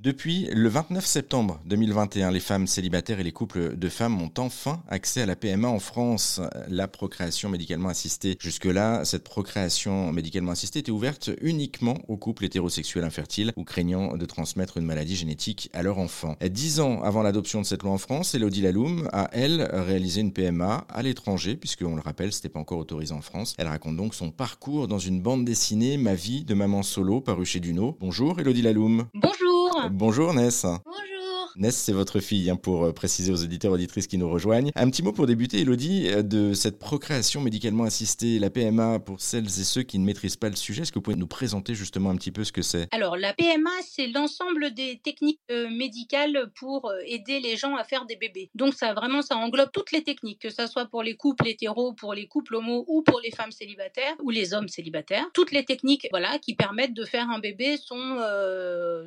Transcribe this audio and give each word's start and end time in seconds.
Depuis 0.00 0.46
le 0.52 0.68
29 0.68 1.04
septembre 1.04 1.58
2021, 1.66 2.30
les 2.30 2.38
femmes 2.38 2.68
célibataires 2.68 3.18
et 3.18 3.24
les 3.24 3.32
couples 3.32 3.76
de 3.76 3.88
femmes 3.88 4.22
ont 4.22 4.30
enfin 4.38 4.80
accès 4.88 5.22
à 5.22 5.26
la 5.26 5.34
PMA 5.34 5.66
en 5.66 5.80
France, 5.80 6.40
la 6.68 6.86
procréation 6.86 7.48
médicalement 7.48 7.88
assistée. 7.88 8.36
Jusque-là, 8.38 9.04
cette 9.04 9.24
procréation 9.24 10.12
médicalement 10.12 10.52
assistée 10.52 10.78
était 10.78 10.92
ouverte 10.92 11.30
uniquement 11.40 11.98
aux 12.06 12.16
couples 12.16 12.44
hétérosexuels 12.44 13.02
infertiles 13.02 13.52
ou 13.56 13.64
craignant 13.64 14.16
de 14.16 14.24
transmettre 14.24 14.76
une 14.76 14.84
maladie 14.84 15.16
génétique 15.16 15.68
à 15.72 15.82
leur 15.82 15.98
enfant. 15.98 16.36
Dix 16.48 16.78
ans 16.78 17.02
avant 17.02 17.24
l'adoption 17.24 17.60
de 17.60 17.66
cette 17.66 17.82
loi 17.82 17.90
en 17.90 17.98
France, 17.98 18.36
Elodie 18.36 18.62
Laloum 18.62 19.08
a, 19.12 19.28
elle, 19.32 19.68
réalisé 19.72 20.20
une 20.20 20.32
PMA 20.32 20.86
à 20.88 21.02
l'étranger, 21.02 21.56
puisque, 21.56 21.82
on 21.82 21.96
le 21.96 22.02
rappelle, 22.02 22.32
c'était 22.32 22.48
pas 22.48 22.60
encore 22.60 22.78
autorisé 22.78 23.12
en 23.12 23.20
France. 23.20 23.56
Elle 23.58 23.66
raconte 23.66 23.96
donc 23.96 24.14
son 24.14 24.30
parcours 24.30 24.86
dans 24.86 25.00
une 25.00 25.20
bande 25.20 25.44
dessinée, 25.44 25.96
Ma 25.96 26.14
vie 26.14 26.44
de 26.44 26.54
maman 26.54 26.84
solo, 26.84 27.20
paru 27.20 27.44
chez 27.44 27.58
Duno. 27.58 27.96
Bonjour 27.98 28.38
Elodie 28.38 28.62
Laloum. 28.62 29.06
Bonjour. 29.12 29.47
Bonjour 29.90 30.34
Ness. 30.34 30.64
Bonjour. 30.84 31.17
Ness, 31.56 31.76
c'est 31.76 31.92
votre 31.92 32.20
fille, 32.20 32.50
hein, 32.50 32.56
pour 32.56 32.84
euh, 32.84 32.92
préciser 32.92 33.32
aux 33.32 33.42
auditeurs 33.42 33.72
auditrices 33.72 34.06
qui 34.06 34.18
nous 34.18 34.28
rejoignent. 34.28 34.70
Un 34.74 34.90
petit 34.90 35.02
mot 35.02 35.12
pour 35.12 35.26
débuter, 35.26 35.60
Elodie, 35.60 36.08
euh, 36.08 36.22
de 36.22 36.52
cette 36.52 36.78
procréation 36.78 37.40
médicalement 37.40 37.84
assistée, 37.84 38.38
la 38.38 38.50
PMA, 38.50 38.98
pour 39.00 39.20
celles 39.20 39.46
et 39.46 39.64
ceux 39.64 39.82
qui 39.82 39.98
ne 39.98 40.04
maîtrisent 40.04 40.36
pas 40.36 40.48
le 40.48 40.56
sujet. 40.56 40.82
Est-ce 40.82 40.92
que 40.92 40.98
vous 40.98 41.02
pouvez 41.02 41.16
nous 41.16 41.26
présenter 41.26 41.74
justement 41.74 42.10
un 42.10 42.16
petit 42.16 42.30
peu 42.30 42.44
ce 42.44 42.52
que 42.52 42.62
c'est? 42.62 42.88
Alors, 42.92 43.16
la 43.16 43.32
PMA, 43.34 43.70
c'est 43.86 44.06
l'ensemble 44.08 44.72
des 44.74 45.00
techniques 45.02 45.40
euh, 45.50 45.68
médicales 45.70 46.50
pour 46.54 46.92
aider 47.06 47.40
les 47.40 47.56
gens 47.56 47.76
à 47.76 47.84
faire 47.84 48.06
des 48.06 48.16
bébés. 48.16 48.50
Donc, 48.54 48.74
ça 48.74 48.94
vraiment, 48.94 49.22
ça 49.22 49.36
englobe 49.36 49.70
toutes 49.72 49.92
les 49.92 50.02
techniques, 50.02 50.40
que 50.40 50.50
ce 50.50 50.66
soit 50.66 50.86
pour 50.86 51.02
les 51.02 51.16
couples 51.16 51.48
hétéros, 51.48 51.92
pour 51.92 52.14
les 52.14 52.26
couples 52.26 52.56
homo 52.56 52.84
ou 52.88 53.02
pour 53.02 53.20
les 53.20 53.30
femmes 53.30 53.52
célibataires 53.52 54.14
ou 54.22 54.30
les 54.30 54.54
hommes 54.54 54.68
célibataires. 54.68 55.26
Toutes 55.34 55.52
les 55.52 55.64
techniques, 55.64 56.06
voilà, 56.10 56.38
qui 56.38 56.54
permettent 56.54 56.94
de 56.94 57.04
faire 57.04 57.28
un 57.30 57.38
bébé 57.38 57.76
sont 57.76 58.18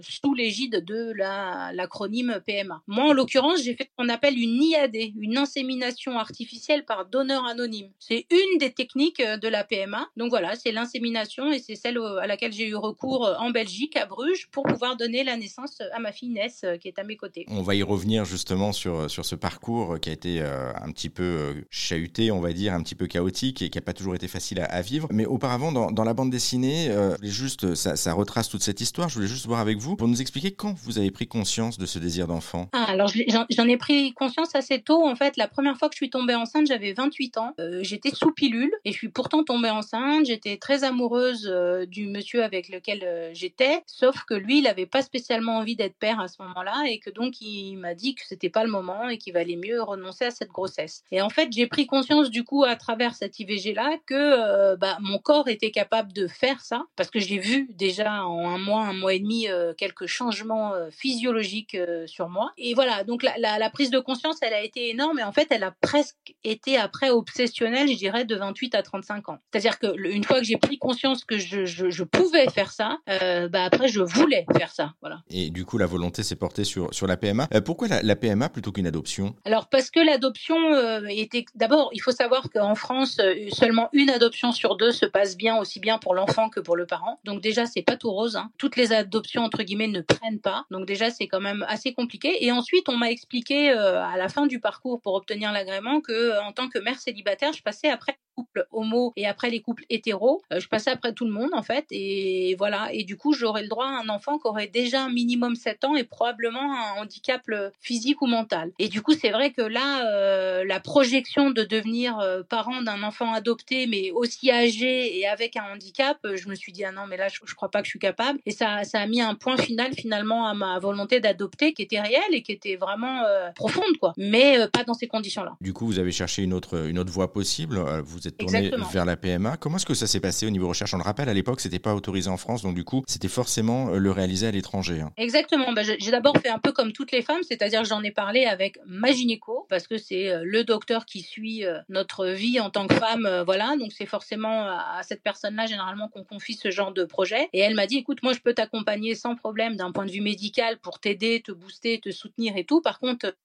sous 0.02 0.34
l'égide 0.34 0.84
de 0.86 1.12
l'acronyme 1.16 2.41
PMA. 2.42 2.82
Moi, 2.88 3.06
en 3.06 3.14
l'occurrence, 3.14 3.62
j'ai 3.64 3.76
fait 3.76 3.86
ce 3.86 3.96
qu'on 3.98 4.10
appelle 4.10 4.38
une 4.38 4.62
IAD, 4.62 4.96
une 5.20 5.38
insémination 5.38 6.18
artificielle 6.18 6.86
par 6.86 7.06
donneur 7.06 7.46
anonyme. 7.46 7.90
C'est 8.00 8.26
une 8.32 8.58
des 8.60 8.72
techniques 8.72 9.20
euh, 9.20 9.38
de 9.38 9.48
la 9.48 9.64
PMA. 9.64 10.08
Donc 10.18 10.30
voilà, 10.30 10.56
c'est 10.56 10.72
l'insémination 10.72 11.52
et 11.52 11.60
c'est 11.60 11.76
celle 11.76 11.98
à 12.22 12.28
laquelle 12.28 12.54
j'ai 12.54 12.68
eu 12.68 12.76
recours 12.76 13.26
euh, 13.26 13.36
en 13.40 13.50
Belgique, 13.50 13.96
à 13.96 14.06
Bruges, 14.06 14.48
pour 14.52 14.64
pouvoir 14.64 14.98
donner 14.98 15.24
la 15.24 15.38
naissance 15.38 15.82
à 15.94 16.00
ma 16.00 16.12
fille 16.12 16.30
Ness, 16.30 16.62
euh, 16.64 16.78
qui 16.78 16.88
est 16.88 17.00
à 17.00 17.04
mes 17.04 17.18
côtés. 17.18 17.46
On 17.48 17.62
va 17.62 17.76
y 17.76 17.84
revenir 17.84 18.26
justement 18.26 18.72
sur, 18.72 19.10
sur 19.10 19.26
ce 19.26 19.36
parcours 19.36 20.00
qui 20.00 20.10
a 20.10 20.14
été 20.14 20.42
un 20.42 20.92
petit 20.92 21.10
peu 21.10 21.64
chahuté, 21.70 22.32
on 22.32 22.40
va 22.40 22.54
dire, 22.54 22.74
un 22.74 22.82
petit 22.82 22.96
peu 22.96 23.08
chaotique 23.08 23.62
et 23.62 23.70
qui 23.70 23.78
n'a 23.78 23.82
pas 23.82 23.94
toujours 23.94 24.16
été 24.16 24.28
facile 24.28 24.60
à, 24.62 24.82
vivre. 24.82 25.08
Mais 25.12 25.26
auparavant, 25.26 25.72
dans, 25.72 25.92
dans 25.92 26.04
la 26.04 26.14
bande 26.14 26.30
dessinée, 26.30 26.92
juste, 27.22 27.76
ça 27.76 28.14
retrace 28.14 28.50
toute 28.50 28.64
cette 28.64 28.82
histoire. 28.82 29.10
Je 29.10 29.16
voulais 29.16 29.28
juste 29.28 29.46
voir 29.46 29.60
avec 29.60 29.78
vous 29.78 29.96
pour 29.96 30.08
nous 30.08 30.22
expliquer 30.22 30.52
quand 30.52 30.74
vous 30.74 30.98
avez 30.98 31.12
pris 31.12 31.28
conscience 31.28 31.78
de 31.78 31.86
ce 31.86 32.00
désir 32.00 32.21
d'enfant. 32.28 32.70
Ah, 32.74 32.86
alors 32.88 33.12
j'en 33.50 33.68
ai 33.68 33.78
pris 33.78 34.14
conscience 34.14 34.56
assez 34.56 34.82
tôt. 34.82 35.06
En 35.06 35.16
fait, 35.16 35.38
la 35.38 35.48
première 35.48 35.78
fois 35.78 35.90
que 35.90 35.96
je 35.96 35.98
suis 35.98 36.10
tombée 36.10 36.36
enceinte, 36.36 36.68
j'avais 36.68 36.94
28 36.94 37.38
ans. 37.38 37.54
Euh, 37.60 37.80
j'étais 37.82 38.12
sous 38.12 38.32
pilule 38.32 38.72
et 38.86 38.92
je 38.92 38.98
suis 38.98 39.10
pourtant 39.10 39.44
tombée 39.44 39.70
enceinte. 39.70 40.26
J'étais 40.26 40.58
très 40.58 40.84
amoureuse 40.84 41.48
euh, 41.52 41.86
du 41.86 42.08
monsieur 42.08 42.44
avec 42.44 42.70
lequel 42.70 43.04
euh, 43.04 43.32
j'étais, 43.34 43.84
sauf 43.86 44.24
que 44.24 44.34
lui, 44.34 44.60
il 44.60 44.64
n'avait 44.64 44.86
pas 44.86 45.02
spécialement 45.02 45.58
envie 45.58 45.76
d'être 45.76 45.96
père 45.96 46.20
à 46.20 46.28
ce 46.28 46.42
moment-là 46.42 46.84
et 46.88 47.00
que 47.00 47.10
donc 47.10 47.42
il 47.42 47.76
m'a 47.78 47.94
dit 47.94 48.16
que 48.16 48.22
c'était 48.26 48.50
pas 48.50 48.64
le 48.64 48.72
moment 48.72 49.10
et 49.10 49.18
qu'il 49.18 49.34
valait 49.34 49.56
mieux 49.56 49.82
renoncer 49.82 50.26
à 50.26 50.32
cette 50.32 50.50
grossesse. 50.50 51.04
Et 51.12 51.22
en 51.22 51.30
fait, 51.30 51.50
j'ai 51.52 51.68
pris 51.68 51.88
conscience 51.88 52.30
du 52.30 52.44
coup 52.44 52.64
à 52.64 52.76
travers 52.76 53.16
cette 53.16 53.40
IVG 53.40 53.74
là 53.74 53.98
que 54.06 54.76
bah, 54.76 54.98
mon 55.02 55.20
corps 55.20 55.48
était 55.48 55.72
capable 55.72 56.14
de 56.14 56.28
faire 56.28 56.62
ça 56.62 56.84
parce 56.96 57.10
que 57.10 57.20
j'ai 57.20 57.38
vu 57.38 57.68
déjà 57.74 58.26
en 58.26 58.50
un 58.50 58.58
mois, 58.58 58.84
un 58.84 58.94
mois 58.94 59.14
et 59.14 59.20
demi 59.20 59.48
quelques 59.78 60.08
changements 60.08 60.74
physiologiques 60.92 61.78
sur 62.12 62.30
moi. 62.30 62.52
Et 62.58 62.74
voilà, 62.74 63.04
donc 63.04 63.24
la, 63.24 63.70
prise 63.70 63.90
de 63.90 64.00
conscience, 64.00 64.38
elle 64.42 64.54
a 64.54 64.62
été 64.62 64.90
énorme 64.90 65.20
et 65.20 65.24
en 65.24 65.32
fait, 65.32 65.48
elle 65.50 65.64
a 65.64 65.72
presque 65.72 66.36
été 66.44 66.78
après 66.78 67.10
obsessionnelle, 67.10 67.90
je 67.90 67.98
dirais, 67.98 68.26
de 68.26 68.36
28 68.36 68.76
à 68.76 68.84
35 68.84 69.30
ans. 69.30 69.38
C'est-à-dire 69.52 69.80
que 69.80 69.98
une 69.98 70.24
fois 70.24 70.40
que 70.40 70.46
j'ai 70.46 70.58
pris 70.58 70.78
conscience 70.78 71.24
que 71.24 71.38
je, 71.38 72.04
pouvais 72.04 72.50
faire 72.50 72.72
ça, 72.72 72.98
euh, 73.10 73.48
bah 73.48 73.64
après, 73.64 73.88
je 73.88 74.02
voulais 74.02 74.46
faire 74.58 74.72
ça. 74.72 74.94
Voilà. 75.02 75.22
Et 75.30 75.50
du 75.50 75.66
coup, 75.66 75.78
la 75.78 75.86
volonté 75.86 76.24
s'est 76.24 76.36
portée 76.36 76.64
sur, 76.64 76.94
sur 76.94 77.08
la 77.08 77.18
PMA. 77.18 77.48
Euh, 77.54 77.62
pourquoi 77.62 77.88
la, 77.88 78.16
PMA 78.16 78.50
plutôt 78.50 78.72
qu'une 78.72 78.88
adoption? 78.88 79.36
Alors, 79.46 79.70
parce 79.70 79.90
que 79.90 80.00
l'adoption 80.00 80.58
euh, 80.74 81.06
était. 81.10 81.46
D'abord, 81.56 81.90
il 81.94 82.00
faut 82.00 82.12
savoir 82.12 82.50
qu'en 82.50 82.76
France, 82.76 83.20
seulement 83.52 83.90
une 83.94 84.10
adoption 84.10 84.52
sur 84.52 84.76
deux 84.76 84.92
se 84.92 85.06
passe 85.06 85.38
bien, 85.38 85.58
aussi 85.58 85.80
bien 85.80 85.98
pour 85.98 86.14
l'enfant 86.14 86.50
que 86.50 86.60
pour 86.60 86.76
le 86.76 86.86
parent. 86.86 87.20
Donc, 87.24 87.42
déjà, 87.42 87.66
c'est 87.66 87.82
pas 87.82 87.96
tout 87.96 88.12
rose. 88.12 88.36
Hein. 88.36 88.52
Toutes 88.58 88.76
les 88.76 88.92
adoptions, 88.92 89.44
entre 89.44 89.64
guillemets, 89.64 89.88
ne 89.88 90.02
prennent 90.02 90.40
pas. 90.40 90.66
Donc, 90.72 90.86
déjà, 90.86 91.10
c'est 91.10 91.28
quand 91.28 91.42
même 91.42 91.66
assez 91.68 91.94
compliqué. 91.94 92.01
Et 92.24 92.52
ensuite, 92.52 92.90
on 92.90 92.98
m'a 92.98 93.12
expliqué 93.12 93.72
euh, 93.72 94.04
à 94.04 94.18
la 94.18 94.30
fin 94.30 94.48
du 94.48 94.60
parcours 94.60 95.02
pour 95.02 95.14
obtenir 95.14 95.52
l'agrément 95.52 96.02
que 96.02 96.12
euh, 96.12 96.44
en 96.44 96.52
tant 96.52 96.70
que 96.70 96.80
mère 96.80 97.00
célibataire, 97.00 97.54
je 97.54 97.62
passais 97.62 97.90
après 97.90 98.18
couples 98.36 98.66
homo 98.72 99.14
et 99.16 99.28
après 99.28 99.50
les 99.50 99.62
couples 99.62 99.86
hétéros. 99.90 100.42
Euh, 100.52 100.60
je 100.60 100.68
passais 100.68 100.90
après 100.90 101.14
tout 101.14 101.26
le 101.26 101.32
monde 101.32 101.50
en 101.54 101.62
fait 101.62 101.86
et 101.92 102.56
voilà 102.58 102.90
et 102.94 103.04
du 103.04 103.18
coup 103.18 103.34
j'aurais 103.34 103.64
le 103.64 103.68
droit 103.68 103.86
à 103.86 104.02
un 104.02 104.10
enfant 104.10 104.38
qui 104.38 104.48
aurait 104.48 104.68
déjà 104.68 105.04
un 105.04 105.10
minimum 105.12 105.56
7 105.56 105.84
ans 105.86 105.96
et 105.96 106.04
probablement 106.04 106.74
un 106.74 107.02
handicap 107.02 107.42
euh, 107.50 107.70
physique 107.80 108.22
ou 108.22 108.28
mental. 108.28 108.72
Et 108.80 108.88
du 108.88 109.02
coup 109.02 109.14
c'est 109.14 109.32
vrai 109.32 109.52
que 109.52 109.62
là 109.62 110.06
euh, 110.06 110.64
la 110.66 110.80
projection 110.80 111.52
de 111.52 111.64
devenir 111.64 112.18
parent 112.50 112.82
d'un 112.82 113.04
enfant 113.04 113.34
adopté 113.34 113.88
mais 113.88 114.12
aussi 114.12 114.52
âgé 114.52 115.18
et 115.18 115.28
avec 115.28 115.58
un 115.58 115.64
handicap, 115.74 116.18
je 116.24 116.48
me 116.48 116.56
suis 116.56 116.72
dit 116.72 116.84
ah 116.84 116.92
non 116.92 117.08
mais 117.08 117.18
là 117.18 117.28
je, 117.28 117.40
je 117.44 117.56
crois 117.56 117.70
pas 117.70 117.82
que 117.82 117.86
je 117.86 117.92
suis 117.92 118.00
capable 118.00 118.40
et 118.46 118.52
ça 118.52 118.84
ça 118.84 119.00
a 119.00 119.08
mis 119.08 119.22
un 119.22 119.36
point 119.36 119.58
final 119.58 119.94
finalement 119.94 120.48
à 120.48 120.54
ma 120.54 120.80
volonté 120.80 121.20
d'adopter 121.20 121.74
qui 121.74 121.82
était 121.82 122.00
réelle 122.00 122.34
et 122.34 122.42
qui 122.42 122.52
était 122.52 122.76
vraiment 122.76 123.24
profonde 123.56 123.98
quoi 124.00 124.14
mais 124.18 124.68
pas 124.70 124.84
dans 124.84 124.94
ces 124.94 125.08
conditions 125.08 125.44
là. 125.44 125.56
Du 125.62 125.74
coup 125.74 125.86
vous 125.86 126.00
avez 126.00 126.12
cherché 126.12 126.44
une 126.44 126.54
autre 126.54 126.88
une 126.88 127.00
autre 127.00 127.12
voie 127.12 127.32
possible 127.32 127.80
vous 128.04 128.21
vous 128.22 128.28
êtes 128.28 128.38
tourné 128.38 128.72
vers 128.92 129.06
la 129.06 129.18
PMA. 129.18 129.58
Comment 129.58 129.78
est-ce 129.78 129.86
que 129.86 129.96
ça 129.96 130.06
s'est 130.06 130.20
passé 130.20 130.46
au 130.46 130.52
niveau 130.52 130.68
recherche? 130.68 130.94
On 130.94 130.98
le 130.98 131.04
rappelle, 131.04 131.28
à 131.28 131.34
l'époque, 131.34 131.60
c'était 131.60 131.80
pas 131.80 131.96
autorisé 131.96 132.30
en 132.30 132.38
France, 132.38 132.62
donc 132.62 132.76
du 132.76 132.84
coup, 132.84 133.04
c'était 133.08 133.28
forcément 133.28 133.90
euh, 133.90 133.98
le 133.98 134.12
réaliser 134.12 134.48
à 134.48 134.52
l'étranger. 134.52 135.02
Hein. 135.02 135.12
Exactement. 135.18 135.74
Bah, 135.74 135.82
j'ai 135.84 136.12
d'abord 136.12 136.38
fait 136.38 136.50
un 136.50 136.60
peu 136.60 136.72
comme 136.72 136.92
toutes 136.92 137.12
les 137.12 137.24
femmes, 137.24 137.42
c'est-à-dire 137.42 137.84
j'en 137.84 138.04
ai 138.04 138.12
parlé 138.12 138.46
avec 138.46 138.78
ma 138.86 139.12
gynéco, 139.12 139.66
parce 139.70 139.88
que 139.88 139.98
c'est 139.98 140.30
euh, 140.30 140.44
le 140.44 140.64
docteur 140.64 141.06
qui 141.06 141.22
suit 141.22 141.66
euh, 141.66 141.80
notre 141.90 142.28
vie 142.28 142.60
en 142.60 142.70
tant 142.70 142.86
que 142.86 142.94
femme. 142.94 143.28
Voilà, 143.46 143.76
donc 143.78 143.92
c'est 143.92 144.06
forcément 144.06 144.68
à 144.68 145.02
cette 145.04 145.24
personne-là, 145.24 145.66
généralement, 145.66 146.08
qu'on 146.10 146.24
confie 146.24 146.54
ce 146.54 146.70
genre 146.70 146.94
de 146.94 147.04
projet. 147.04 147.50
Et 147.54 147.60
elle 147.60 147.76
m'a 147.76 147.88
dit, 147.88 147.98
écoute, 147.98 148.22
moi, 148.22 148.34
je 148.34 148.40
peux 148.40 148.54
t'accompagner 148.54 149.16
sans 149.16 149.36
problème 149.36 149.76
d'un 149.76 149.92
point 149.92 150.06
de 150.06 150.12
vue 150.12 150.22
médical 150.22 150.78
pour 150.80 151.00
t'aider, 151.00 151.42
te 151.42 151.52
booster, 151.52 152.00
te 152.00 152.12
soutenir 152.12 152.56
et 152.58 152.66
tout. 152.66 152.82
Par 152.82 153.00
contre, 153.00 153.36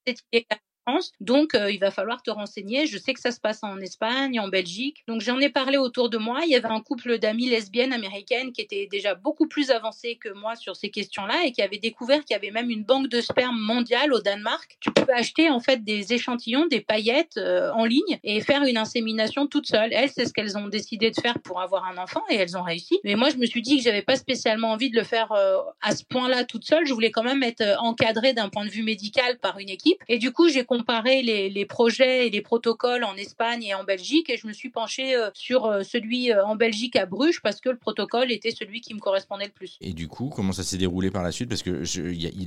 donc, 1.19 1.55
euh, 1.55 1.71
il 1.71 1.79
va 1.79 1.91
falloir 1.91 2.21
te 2.21 2.31
renseigner. 2.31 2.87
Je 2.87 2.97
sais 2.97 3.13
que 3.13 3.19
ça 3.19 3.31
se 3.31 3.39
passe 3.39 3.63
en 3.63 3.79
Espagne, 3.79 4.39
en 4.39 4.47
Belgique. 4.47 5.03
Donc, 5.07 5.21
j'en 5.21 5.39
ai 5.39 5.49
parlé 5.49 5.77
autour 5.77 6.09
de 6.09 6.17
moi. 6.17 6.39
Il 6.45 6.49
y 6.49 6.55
avait 6.55 6.67
un 6.67 6.81
couple 6.81 7.17
d'amis 7.17 7.49
lesbiennes 7.49 7.93
américaines 7.93 8.51
qui 8.51 8.61
étaient 8.61 8.87
déjà 8.89 9.15
beaucoup 9.15 9.47
plus 9.47 9.71
avancés 9.71 10.15
que 10.15 10.29
moi 10.29 10.55
sur 10.55 10.75
ces 10.75 10.89
questions-là 10.89 11.45
et 11.45 11.51
qui 11.51 11.61
avaient 11.61 11.77
découvert 11.77 12.23
qu'il 12.23 12.33
y 12.33 12.37
avait 12.37 12.51
même 12.51 12.69
une 12.69 12.83
banque 12.83 13.09
de 13.09 13.21
sperme 13.21 13.59
mondiale 13.59 14.13
au 14.13 14.21
Danemark. 14.21 14.77
Tu 14.79 14.91
peux 14.91 15.11
acheter 15.13 15.49
en 15.49 15.59
fait 15.59 15.83
des 15.83 16.13
échantillons, 16.13 16.67
des 16.67 16.81
paillettes 16.81 17.37
euh, 17.37 17.71
en 17.73 17.85
ligne 17.85 18.19
et 18.23 18.41
faire 18.41 18.63
une 18.63 18.77
insémination 18.77 19.47
toute 19.47 19.67
seule. 19.67 19.91
Elles, 19.91 20.09
c'est 20.09 20.25
ce 20.25 20.33
qu'elles 20.33 20.57
ont 20.57 20.67
décidé 20.67 21.11
de 21.11 21.19
faire 21.19 21.39
pour 21.39 21.61
avoir 21.61 21.85
un 21.85 21.97
enfant 21.97 22.23
et 22.29 22.35
elles 22.35 22.57
ont 22.57 22.63
réussi. 22.63 22.99
Mais 23.03 23.15
moi, 23.15 23.29
je 23.29 23.37
me 23.37 23.45
suis 23.45 23.61
dit 23.61 23.77
que 23.77 23.83
j'avais 23.83 24.01
pas 24.01 24.15
spécialement 24.15 24.71
envie 24.71 24.89
de 24.89 24.95
le 24.95 25.03
faire 25.03 25.31
euh, 25.31 25.57
à 25.81 25.95
ce 25.95 26.03
point-là 26.05 26.43
toute 26.45 26.65
seule. 26.65 26.85
Je 26.85 26.93
voulais 26.93 27.11
quand 27.11 27.23
même 27.23 27.43
être 27.43 27.63
encadrée 27.79 28.33
d'un 28.33 28.49
point 28.49 28.65
de 28.65 28.69
vue 28.69 28.83
médical 28.83 29.37
par 29.39 29.59
une 29.59 29.69
équipe. 29.69 30.01
Et 30.07 30.17
du 30.17 30.31
coup, 30.31 30.49
j'ai 30.49 30.63
comparer 30.77 31.23
les, 31.23 31.65
projets 31.65 32.27
et 32.27 32.29
les 32.29 32.41
protocoles 32.41 33.03
en 33.03 33.15
Espagne 33.15 33.63
et 33.63 33.73
en 33.73 33.83
Belgique. 33.83 34.29
Et 34.29 34.37
je 34.37 34.47
me 34.47 34.53
suis 34.53 34.69
penchée 34.69 35.15
euh, 35.15 35.29
sur 35.33 35.65
euh, 35.65 35.81
celui 35.83 36.31
euh, 36.31 36.45
en 36.45 36.55
Belgique 36.55 36.95
à 36.95 37.05
Bruges 37.05 37.41
parce 37.41 37.59
que 37.59 37.69
le 37.69 37.77
protocole 37.77 38.31
était 38.31 38.51
celui 38.51 38.81
qui 38.81 38.93
me 38.93 38.99
correspondait 38.99 39.45
le 39.45 39.51
plus. 39.51 39.77
Et 39.81 39.93
du 39.93 40.07
coup, 40.07 40.31
comment 40.33 40.51
ça 40.51 40.63
s'est 40.63 40.77
déroulé 40.77 41.09
par 41.09 41.23
la 41.23 41.31
suite? 41.31 41.49
Parce 41.49 41.63
que 41.63 41.83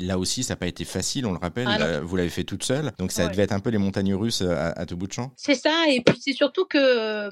là 0.04 0.18
aussi, 0.18 0.44
ça 0.44 0.54
n'a 0.54 0.58
pas 0.58 0.68
été 0.68 0.84
facile, 0.84 1.26
on 1.26 1.32
le 1.32 1.38
rappelle, 1.38 1.66
ah 1.68 2.00
vous 2.00 2.16
l'avez 2.16 2.28
fait 2.28 2.44
toute 2.44 2.62
seule, 2.62 2.92
donc 2.98 3.10
ça 3.10 3.26
devait 3.28 3.42
être 3.42 3.52
un 3.52 3.60
peu 3.60 3.70
les 3.70 3.78
montagnes 3.78 4.14
russes 4.14 4.42
à, 4.42 4.86
tout 4.86 4.96
bout 4.96 5.06
de 5.06 5.12
champ. 5.12 5.32
C'est 5.36 5.54
ça, 5.54 5.84
et 5.88 6.00
puis 6.00 6.18
c'est 6.20 6.32
surtout 6.32 6.64
que 6.64 7.30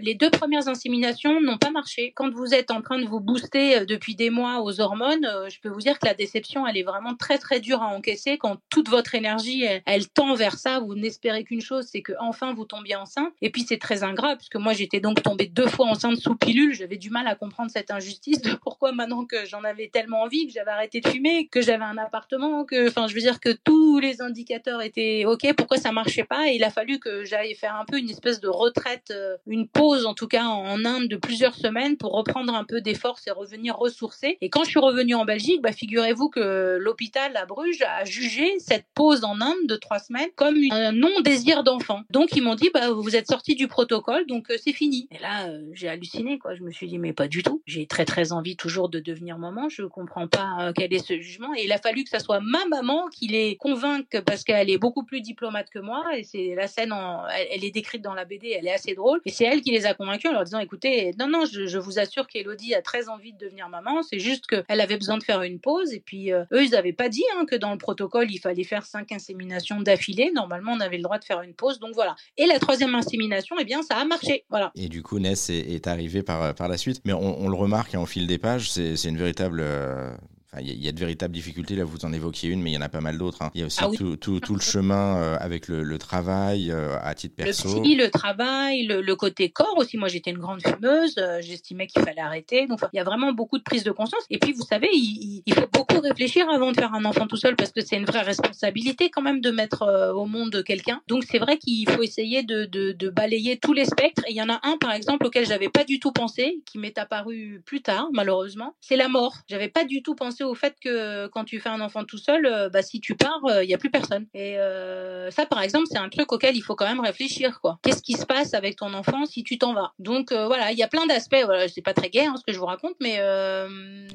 les 0.00 0.14
deux 0.14 0.30
premières 0.30 0.68
inséminations 0.68 1.40
n'ont 1.40 1.58
pas 1.58 1.70
marché. 1.70 2.12
Quand 2.14 2.32
vous 2.32 2.54
êtes 2.54 2.70
en 2.70 2.80
train 2.82 2.98
de 2.98 3.06
vous 3.06 3.20
booster 3.20 3.84
depuis 3.86 4.14
des 4.14 4.30
mois 4.30 4.62
aux 4.62 4.80
hormones, 4.80 5.26
je 5.48 5.60
peux 5.60 5.68
vous 5.68 5.80
dire 5.80 5.98
que 5.98 6.06
la 6.06 6.14
déception, 6.14 6.66
elle 6.66 6.76
est 6.76 6.82
vraiment 6.82 7.14
très 7.14 7.38
très 7.38 7.60
dure 7.60 7.82
à 7.82 7.88
encaisser 7.88 8.38
quand 8.38 8.58
toute 8.68 8.88
votre 8.88 9.14
énergie, 9.14 9.64
elle, 9.64 9.82
elle 9.86 10.08
tend 10.08 10.34
vers 10.40 10.58
ça, 10.58 10.80
vous 10.80 10.94
n'espérez 10.94 11.44
qu'une 11.44 11.60
chose, 11.60 11.86
c'est 11.92 12.00
que 12.00 12.12
enfin 12.18 12.54
vous 12.54 12.64
tombiez 12.64 12.96
enceinte. 12.96 13.32
Et 13.42 13.50
puis 13.50 13.62
c'est 13.68 13.78
très 13.78 14.02
ingrat, 14.02 14.36
puisque 14.36 14.56
moi 14.56 14.72
j'étais 14.72 15.00
donc 15.00 15.22
tombée 15.22 15.46
deux 15.46 15.66
fois 15.68 15.86
enceinte 15.86 16.16
sous 16.16 16.34
pilule. 16.34 16.72
J'avais 16.72 16.96
du 16.96 17.10
mal 17.10 17.26
à 17.26 17.34
comprendre 17.34 17.70
cette 17.70 17.90
injustice 17.90 18.40
de 18.40 18.54
pourquoi 18.54 18.92
maintenant 18.92 19.26
que 19.26 19.44
j'en 19.44 19.62
avais 19.64 19.88
tellement 19.88 20.22
envie, 20.22 20.46
que 20.46 20.52
j'avais 20.52 20.70
arrêté 20.70 21.00
de 21.00 21.08
fumer, 21.08 21.48
que 21.48 21.60
j'avais 21.60 21.84
un 21.84 21.98
appartement, 21.98 22.64
que, 22.64 22.88
enfin, 22.88 23.06
je 23.06 23.14
veux 23.14 23.20
dire 23.20 23.38
que 23.38 23.50
tous 23.50 23.98
les 23.98 24.22
indicateurs 24.22 24.80
étaient 24.80 25.24
ok, 25.26 25.52
pourquoi 25.56 25.76
ça 25.76 25.92
marchait 25.92 26.24
pas? 26.24 26.48
Et 26.48 26.56
il 26.56 26.64
a 26.64 26.70
fallu 26.70 26.98
que 26.98 27.24
j'aille 27.24 27.54
faire 27.54 27.76
un 27.76 27.84
peu 27.84 27.98
une 27.98 28.08
espèce 28.08 28.40
de 28.40 28.48
retraite, 28.48 29.10
euh, 29.10 29.36
une 29.46 29.68
pause 29.68 30.06
en 30.06 30.14
tout 30.14 30.26
cas 30.26 30.44
en 30.44 30.84
Inde 30.86 31.08
de 31.08 31.16
plusieurs 31.16 31.54
semaines 31.54 31.98
pour 31.98 32.12
reprendre 32.12 32.54
un 32.54 32.64
peu 32.64 32.80
des 32.80 32.94
forces 32.94 33.26
et 33.26 33.30
revenir 33.30 33.76
ressourcer. 33.76 34.38
Et 34.40 34.48
quand 34.48 34.64
je 34.64 34.70
suis 34.70 34.80
revenue 34.80 35.14
en 35.14 35.26
Belgique, 35.26 35.60
bah, 35.60 35.72
figurez-vous 35.72 36.30
que 36.30 36.78
l'hôpital 36.80 37.36
à 37.36 37.44
Bruges 37.44 37.82
a 37.82 38.04
jugé 38.04 38.58
cette 38.58 38.86
pause 38.94 39.24
en 39.24 39.40
Inde 39.40 39.66
de 39.66 39.76
trois 39.76 39.98
semaines 39.98 40.29
comme 40.36 40.56
un 40.70 40.92
non-désir 40.92 41.62
d'enfant. 41.62 42.02
Donc 42.10 42.36
ils 42.36 42.42
m'ont 42.42 42.54
dit, 42.54 42.70
bah, 42.72 42.90
vous 42.90 43.16
êtes 43.16 43.26
sorti 43.26 43.54
du 43.54 43.68
protocole, 43.68 44.26
donc 44.26 44.50
euh, 44.50 44.56
c'est 44.62 44.72
fini. 44.72 45.08
Et 45.10 45.18
là, 45.18 45.48
euh, 45.48 45.62
j'ai 45.72 45.88
halluciné, 45.88 46.38
quoi. 46.38 46.54
Je 46.54 46.62
me 46.62 46.70
suis 46.70 46.86
dit, 46.86 46.98
mais 46.98 47.12
pas 47.12 47.28
du 47.28 47.42
tout. 47.42 47.62
J'ai 47.66 47.86
très 47.86 48.04
très 48.04 48.32
envie 48.32 48.56
toujours 48.56 48.88
de 48.88 49.00
devenir 49.00 49.38
maman. 49.38 49.68
Je 49.68 49.82
comprends 49.82 50.28
pas 50.28 50.56
euh, 50.60 50.72
quel 50.74 50.92
est 50.92 51.04
ce 51.04 51.18
jugement. 51.20 51.54
Et 51.54 51.64
il 51.64 51.72
a 51.72 51.78
fallu 51.78 52.04
que 52.04 52.10
ça 52.10 52.18
soit 52.18 52.40
ma 52.40 52.64
maman 52.66 53.08
qui 53.08 53.28
les 53.28 53.56
convainque 53.56 54.20
parce 54.26 54.44
qu'elle 54.44 54.70
est 54.70 54.78
beaucoup 54.78 55.04
plus 55.04 55.20
diplomate 55.20 55.70
que 55.70 55.78
moi. 55.78 56.04
Et 56.16 56.24
c'est 56.24 56.54
la 56.54 56.66
scène, 56.66 56.92
en, 56.92 57.26
elle, 57.28 57.64
est 57.64 57.70
décrite 57.70 58.02
dans 58.02 58.14
la 58.14 58.24
BD, 58.24 58.54
elle 58.58 58.66
est 58.66 58.74
assez 58.74 58.94
drôle. 58.94 59.20
Et 59.24 59.30
c'est 59.30 59.44
elle 59.44 59.60
qui 59.60 59.70
les 59.70 59.86
a 59.86 59.94
convaincus 59.94 60.30
en 60.30 60.34
leur 60.34 60.44
disant, 60.44 60.60
écoutez, 60.60 61.12
non, 61.18 61.28
non, 61.28 61.44
je, 61.50 61.66
je 61.66 61.78
vous 61.78 61.98
assure 61.98 62.26
qu'Elodie 62.26 62.74
a 62.74 62.82
très 62.82 63.08
envie 63.08 63.32
de 63.32 63.38
devenir 63.38 63.68
maman. 63.68 64.02
C'est 64.02 64.18
juste 64.18 64.46
qu'elle 64.46 64.80
avait 64.80 64.96
besoin 64.96 65.18
de 65.18 65.22
faire 65.22 65.42
une 65.42 65.60
pause. 65.60 65.92
Et 65.92 66.00
puis, 66.00 66.30
eux, 66.30 66.46
ils 66.52 66.70
n'avaient 66.70 66.92
pas 66.92 67.08
dit 67.08 67.24
hein, 67.36 67.44
que 67.46 67.56
dans 67.56 67.72
le 67.72 67.78
protocole, 67.78 68.30
il 68.30 68.38
fallait 68.38 68.64
faire 68.64 68.84
cinq 68.84 69.12
inséminations 69.12 69.80
d'affilée. 69.80 70.09
Normalement, 70.34 70.72
on 70.72 70.80
avait 70.80 70.96
le 70.96 71.02
droit 71.02 71.18
de 71.18 71.24
faire 71.24 71.42
une 71.42 71.54
pause. 71.54 71.78
Donc 71.78 71.94
voilà. 71.94 72.16
Et 72.36 72.46
la 72.46 72.58
troisième 72.58 72.94
insémination, 72.94 73.56
eh 73.60 73.64
bien, 73.64 73.82
ça 73.82 73.96
a 73.96 74.04
marché. 74.04 74.44
Voilà. 74.50 74.72
Et 74.74 74.88
du 74.88 75.02
coup, 75.02 75.18
Ness 75.18 75.50
est, 75.50 75.86
arrivé 75.86 76.22
par, 76.22 76.54
par 76.54 76.68
la 76.68 76.76
suite. 76.76 77.00
Mais 77.04 77.12
on, 77.12 77.40
on 77.40 77.48
le 77.48 77.56
remarque 77.56 77.94
hein, 77.94 78.00
au 78.00 78.06
fil 78.06 78.26
des 78.26 78.38
pages, 78.38 78.70
c'est 78.70 79.04
une 79.04 79.16
véritable 79.16 79.60
euh, 79.60 80.12
il 80.58 80.84
y, 80.84 80.88
a 80.88 80.92
de 80.92 80.98
véritables 80.98 81.32
difficultés, 81.32 81.76
là 81.76 81.84
vous 81.84 82.04
en 82.04 82.12
évoquiez 82.12 82.50
une, 82.50 82.60
mais 82.60 82.72
il 82.72 82.74
y 82.74 82.76
en 82.76 82.82
a 82.82 82.88
pas 82.88 83.00
mal 83.00 83.18
d'autres. 83.18 83.42
Hein. 83.42 83.52
Il 83.54 83.60
y 83.60 83.62
a 83.62 83.66
aussi 83.66 83.78
ah 83.82 83.88
tout, 83.96 84.16
tout, 84.16 84.40
tout, 84.40 84.54
le 84.54 84.60
chemin 84.60 85.16
euh, 85.16 85.36
avec 85.38 85.68
le, 85.68 85.84
le 85.84 85.98
travail 85.98 86.72
euh, 86.72 86.96
à 87.00 87.14
titre 87.14 87.36
perso. 87.36 87.76
Le 87.76 87.82
psy, 87.82 87.94
le 87.94 88.10
travail, 88.10 88.84
le, 88.84 89.00
le, 89.00 89.16
côté 89.16 89.50
corps 89.50 89.76
aussi. 89.76 89.96
Moi 89.96 90.08
j'étais 90.08 90.32
une 90.32 90.38
grande 90.38 90.60
fumeuse, 90.60 91.14
euh, 91.18 91.40
j'estimais 91.40 91.86
qu'il 91.86 92.02
fallait 92.02 92.20
arrêter. 92.20 92.66
Donc 92.66 92.80
il 92.92 92.96
y 92.96 93.00
a 93.00 93.04
vraiment 93.04 93.32
beaucoup 93.32 93.58
de 93.58 93.62
prise 93.62 93.84
de 93.84 93.92
conscience. 93.92 94.24
Et 94.28 94.38
puis 94.38 94.52
vous 94.52 94.64
savez, 94.64 94.88
il, 94.92 95.42
il, 95.46 95.54
faut 95.54 95.68
beaucoup 95.72 96.00
réfléchir 96.00 96.50
avant 96.50 96.72
de 96.72 96.76
faire 96.76 96.94
un 96.94 97.04
enfant 97.04 97.28
tout 97.28 97.36
seul 97.36 97.54
parce 97.54 97.70
que 97.70 97.80
c'est 97.80 97.96
une 97.96 98.06
vraie 98.06 98.22
responsabilité 98.22 99.08
quand 99.08 99.22
même 99.22 99.40
de 99.40 99.52
mettre 99.52 100.12
au 100.16 100.26
monde 100.26 100.64
quelqu'un. 100.64 101.00
Donc 101.06 101.22
c'est 101.30 101.38
vrai 101.38 101.58
qu'il 101.58 101.88
faut 101.88 102.02
essayer 102.02 102.42
de, 102.42 102.64
de, 102.64 102.90
de, 102.90 103.08
balayer 103.08 103.56
tous 103.56 103.72
les 103.72 103.84
spectres. 103.84 104.24
Et 104.26 104.32
il 104.32 104.36
y 104.36 104.42
en 104.42 104.48
a 104.48 104.58
un 104.64 104.78
par 104.78 104.92
exemple 104.92 105.26
auquel 105.26 105.46
j'avais 105.46 105.68
pas 105.68 105.84
du 105.84 106.00
tout 106.00 106.10
pensé, 106.10 106.60
qui 106.66 106.78
m'est 106.78 106.98
apparu 106.98 107.62
plus 107.64 107.82
tard 107.82 108.08
malheureusement, 108.12 108.74
c'est 108.80 108.96
la 108.96 109.08
mort. 109.08 109.36
J'avais 109.48 109.68
pas 109.68 109.84
du 109.84 110.02
tout 110.02 110.16
pensé 110.16 110.39
au 110.42 110.54
fait 110.54 110.76
que 110.82 111.26
quand 111.28 111.44
tu 111.44 111.60
fais 111.60 111.68
un 111.68 111.80
enfant 111.80 112.04
tout 112.04 112.18
seul, 112.18 112.46
euh, 112.46 112.68
bah, 112.68 112.82
si 112.82 113.00
tu 113.00 113.14
pars, 113.14 113.40
il 113.44 113.50
euh, 113.50 113.66
n'y 113.66 113.74
a 113.74 113.78
plus 113.78 113.90
personne. 113.90 114.26
Et 114.34 114.58
euh, 114.58 115.30
ça, 115.30 115.46
par 115.46 115.62
exemple, 115.62 115.86
c'est 115.90 115.98
un 115.98 116.08
truc 116.08 116.32
auquel 116.32 116.56
il 116.56 116.62
faut 116.62 116.74
quand 116.74 116.88
même 116.88 117.00
réfléchir. 117.00 117.60
quoi. 117.60 117.78
Qu'est-ce 117.82 118.02
qui 118.02 118.14
se 118.14 118.26
passe 118.26 118.54
avec 118.54 118.76
ton 118.76 118.92
enfant 118.94 119.26
si 119.26 119.42
tu 119.42 119.58
t'en 119.58 119.74
vas? 119.74 119.92
Donc 119.98 120.32
voilà, 120.32 120.72
il 120.72 120.78
y 120.78 120.82
a 120.82 120.88
plein 120.88 121.06
d'aspects. 121.06 121.42
Voilà, 121.44 121.68
c'est 121.68 121.82
pas 121.82 121.94
très 121.94 122.10
gai 122.10 122.26
hein, 122.26 122.34
ce 122.36 122.44
que 122.44 122.52
je 122.52 122.58
vous 122.58 122.66
raconte, 122.66 122.94
mais, 123.00 123.16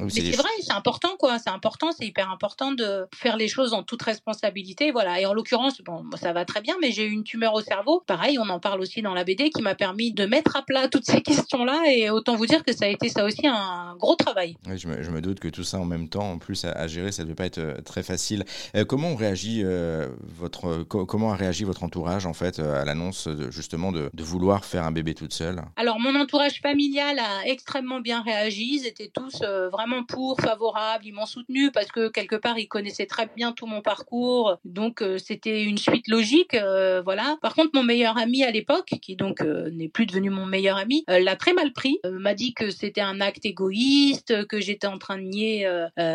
c'est 0.10 0.36
vrai, 0.36 0.50
c'est 0.62 0.74
important. 0.74 1.16
quoi. 1.18 1.40
C'est 1.40 1.50
important, 1.50 1.92
c'est 1.92 2.06
hyper 2.06 2.32
important 2.32 2.72
de 2.72 3.06
faire 3.14 3.38
les 3.38 3.48
choses 3.48 3.74
en 3.74 3.84
toute 3.84 4.02
responsabilité. 4.02 4.92
Voilà. 4.92 5.20
Et 5.20 5.26
en 5.26 5.34
l'occurrence, 5.34 5.82
bon, 5.82 6.04
ça 6.20 6.34
va 6.34 6.46
très 6.46 6.62
bien, 6.62 6.76
mais 6.82 6.92
j'ai 6.92 7.06
eu 7.06 7.12
une 7.12 7.24
tumeur 7.24 7.54
au 7.54 7.62
cerveau. 7.62 8.04
Pareil, 8.06 8.38
on 8.40 8.50
en 8.50 8.60
parle 8.60 8.82
aussi 8.82 9.02
dans 9.02 9.14
la 9.14 9.24
BD, 9.24 9.50
qui 9.50 9.62
m'a 9.62 9.76
permis 9.76 10.14
de 10.14 10.26
mettre 10.26 10.56
à 10.56 10.62
plat 10.62 10.88
toutes 10.88 11.06
ces 11.06 11.22
questions-là. 11.22 11.84
Et 11.92 12.10
autant 12.10 12.36
vous 12.36 12.46
dire 12.46 12.64
que 12.64 12.74
ça 12.74 12.86
a 12.86 12.88
été 12.88 13.10
ça 13.10 13.26
aussi 13.26 13.48
un 13.48 13.96
gros 13.98 14.16
travail. 14.16 14.58
je, 14.76 14.88
me, 14.88 15.02
je 15.04 15.12
me 15.12 15.22
doute 15.22 15.40
que 15.40 15.48
tout 15.48 15.64
ça 15.64 15.80
en 15.80 15.86
même 15.86 16.10
temps, 16.10 16.15
en 16.24 16.38
plus, 16.38 16.66
à, 16.66 16.88
gérer, 16.88 17.12
ça 17.12 17.24
ne 17.24 17.28
devait 17.28 17.36
pas 17.36 17.46
être 17.46 17.58
euh, 17.58 17.82
très 17.82 18.04
facile. 18.04 18.44
Euh, 18.76 18.86
comment 18.86 19.10
on 19.10 19.16
réagit 19.16 19.62
euh, 19.64 20.08
votre 20.20 20.84
comment 20.84 21.32
a 21.32 21.36
réagi 21.36 21.64
votre 21.64 21.84
entourage 21.84 22.26
en 22.26 22.34
fait 22.34 22.60
à 22.60 22.86
l'annonce 22.86 23.28
justement 23.50 23.92
de, 23.92 24.10
vouloir 24.20 24.66
faire 24.66 24.84
un 24.84 24.92
bébé 24.92 25.14
toute 25.14 25.34
seule? 25.34 25.62
Alors 25.76 26.00
mon 26.00 26.16
entourage 26.16 26.62
familial 26.62 27.20
a 27.20 27.46
extrêmement 27.46 28.00
bien 28.00 28.22
réagi. 28.22 28.80
Ils 28.82 28.88
étaient 28.88 29.12
tous 29.14 29.42
vraiment 29.72 30.04
pour, 30.04 30.40
favorables. 30.40 31.06
Ils 31.06 31.14
m'ont 31.14 31.26
soutenu 31.26 31.72
parce 31.72 31.88
que 31.88 32.10
quelque 32.10 32.36
part 32.36 32.58
ils 32.58 32.68
connaissaient 32.68 33.06
très 33.06 33.28
bien 33.36 33.52
tout 33.52 33.68
mon 33.68 33.82
parcours, 33.82 34.58
donc 34.66 35.04
c'était 35.18 35.64
une 35.64 35.78
suite 35.78 36.08
logique. 36.08 36.56
voilà. 37.04 37.38
Par 37.42 37.54
contre 37.54 37.72
mon 37.74 37.84
meilleur 37.84 38.18
ami 38.18 38.44
à 38.44 38.52
l'époque, 38.52 38.96
qui 39.02 39.16
donc 39.16 39.42
n'est 39.42 39.90
plus 39.90 40.06
devenu 40.06 40.30
mon 40.30 40.46
meilleur 40.46 40.78
ami, 40.78 41.04
l'a 41.08 41.36
très 41.36 41.54
mal 41.54 41.72
pris. 41.74 42.00
m'a 42.10 42.34
dit 42.34 42.54
que 42.54 42.70
c'était 42.70 43.02
un 43.02 43.22
acte 43.22 43.46
égoïste, 43.46 44.48
que 44.48 44.60
j'étais 44.60 44.88
en 44.88 44.98
train 44.98 45.18
de 45.18 45.24
nier 45.24 45.68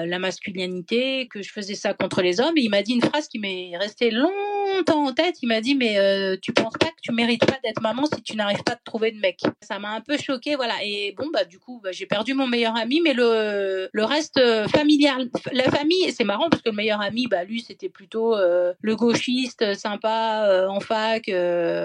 la 0.06 0.18
masculinité, 0.18 1.28
que 1.28 1.42
je 1.42 1.52
faisais 1.52 1.74
ça 1.74 1.94
contre 1.94 2.22
les 2.22 2.40
hommes. 2.40 2.56
Et 2.56 2.62
il 2.62 2.70
m'a 2.70 2.82
dit 2.82 2.92
une 2.92 3.02
phrase 3.02 3.28
qui 3.28 3.38
m'est 3.38 3.76
restée 3.76 4.10
longtemps 4.10 4.59
en 4.88 5.12
tête. 5.12 5.36
Il 5.42 5.48
m'a 5.48 5.60
dit 5.60 5.74
mais 5.74 5.98
euh, 5.98 6.36
tu 6.40 6.52
penses 6.52 6.74
pas 6.78 6.86
que 6.86 7.00
tu 7.02 7.12
mérites 7.12 7.44
pas 7.44 7.58
d'être 7.62 7.82
maman 7.82 8.04
si 8.06 8.22
tu 8.22 8.36
n'arrives 8.36 8.62
pas 8.62 8.72
à 8.72 8.76
trouver 8.84 9.10
de 9.10 9.20
mec? 9.20 9.40
Ça 9.60 9.78
m'a 9.78 9.90
un 9.90 10.00
peu 10.00 10.16
choqué, 10.16 10.56
voilà. 10.56 10.74
Et 10.84 11.14
bon 11.16 11.28
bah 11.32 11.44
du 11.44 11.58
coup 11.58 11.80
bah, 11.82 11.90
j'ai 11.92 12.06
perdu 12.06 12.34
mon 12.34 12.46
meilleur 12.46 12.76
ami, 12.76 13.00
mais 13.02 13.12
le 13.12 13.88
le 13.92 14.04
reste 14.04 14.38
euh, 14.38 14.66
familial, 14.68 15.28
la 15.52 15.64
famille, 15.64 16.12
c'est 16.12 16.24
marrant 16.24 16.48
parce 16.48 16.62
que 16.62 16.70
le 16.70 16.76
meilleur 16.76 17.00
ami, 17.00 17.26
bah 17.26 17.44
lui 17.44 17.60
c'était 17.60 17.88
plutôt 17.88 18.34
euh, 18.36 18.72
le 18.80 18.96
gauchiste 18.96 19.74
sympa 19.74 20.66
en 20.68 20.80
fac, 20.80 21.28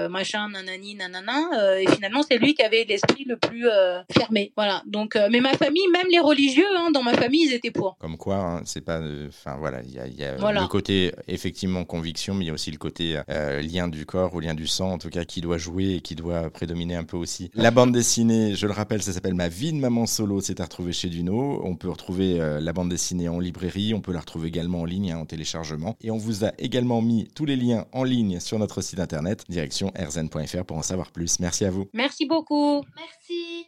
machin, 0.10 0.50
nanani, 0.50 0.96
nanana. 0.96 1.80
et 1.80 1.88
finalement 1.88 2.22
c'est 2.24 2.38
lui 2.38 2.54
qui 2.54 2.64
avait 2.64 2.86
l'esprit 2.88 3.26
le 3.26 3.38
plus 3.38 3.68
fermé, 4.12 4.54
voilà. 4.56 4.84
Donc 4.86 5.18
mais 5.30 5.42
ma 5.42 5.54
famille, 5.54 5.88
même 5.92 6.08
les 6.10 6.20
religieux, 6.20 6.66
hein, 6.78 6.92
dans 6.92 7.04
ma 7.04 7.14
famille, 7.14 7.48
ils 7.48 7.54
étaient 7.54 7.72
pour. 7.72 7.98
Comme 7.98 8.18
quoi 8.18 8.36
Hein, 8.46 8.62
c'est 8.66 8.82
pas, 8.82 9.02
enfin 9.28 9.58
voilà, 9.58 9.82
il 9.84 9.94
y 9.94 10.00
a, 10.00 10.08
y 10.08 10.24
a 10.24 10.36
le 10.36 10.68
côté 10.68 11.12
effectivement 11.28 11.84
conviction, 11.86 12.34
mais 12.34 12.46
il 12.46 12.48
y 12.48 12.52
a 12.52 12.54
aussi 12.54 12.72
le 12.72 12.78
côté 12.86 13.20
euh, 13.30 13.64
lien 13.64 13.88
du 13.88 14.06
corps 14.06 14.36
ou 14.36 14.40
lien 14.40 14.54
du 14.54 14.68
sang, 14.68 14.92
en 14.92 14.98
tout 15.00 15.10
cas, 15.10 15.26
qui 15.26 15.42
doit 15.42 15.58
jouer 15.58 15.96
et 15.96 16.02
qui 16.02 16.14
doit 16.14 16.52
prédominer 16.52 16.96
un 16.96 17.04
peu 17.04 17.18
aussi. 17.18 17.50
La 17.56 17.72
bande 17.72 17.92
dessinée, 17.92 18.54
je 18.54 18.68
le 18.68 18.74
rappelle, 18.74 19.02
ça 19.02 19.12
s'appelle 19.12 19.34
Ma 19.34 19.48
vie 19.48 19.74
de 19.74 19.80
maman 19.80 20.06
solo, 20.06 20.40
c'est 20.40 20.60
à 20.60 20.66
retrouver 20.66 20.94
chez 20.94 21.10
Duno. 21.10 21.62
On 21.64 21.76
peut 21.76 21.90
retrouver 21.90 22.40
euh, 22.40 22.60
la 22.62 22.74
bande 22.74 22.90
dessinée 22.90 23.28
en 23.28 23.40
librairie, 23.40 23.96
on 23.96 24.02
peut 24.02 24.14
la 24.14 24.20
retrouver 24.20 24.50
également 24.50 24.82
en 24.82 24.86
ligne, 24.86 25.14
hein, 25.14 25.18
en 25.18 25.26
téléchargement, 25.26 25.98
et 26.02 26.12
on 26.12 26.18
vous 26.18 26.46
a 26.46 26.52
également 26.60 27.02
mis 27.02 27.28
tous 27.34 27.46
les 27.46 27.56
liens 27.56 27.86
en 27.92 28.04
ligne 28.04 28.40
sur 28.40 28.60
notre 28.60 28.82
site 28.82 29.00
internet, 29.00 29.46
direction 29.50 29.92
rzn.fr 29.98 30.64
pour 30.64 30.78
en 30.78 30.84
savoir 30.84 31.12
plus. 31.12 31.40
Merci 31.40 31.66
à 31.66 31.72
vous. 31.72 31.88
Merci 31.92 32.28
beaucoup. 32.28 32.84
Merci. 32.96 33.64